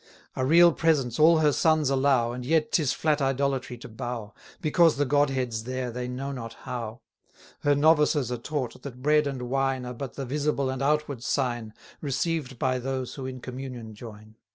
[0.35, 4.95] A real presence all her sons allow, And yet 'tis flat idolatry to bow, Because
[4.97, 7.01] the Godhead's there they know not how.
[7.59, 11.75] Her novices are taught that bread and wine Are but the visible and outward sign,
[12.01, 14.37] Received by those who in communion join.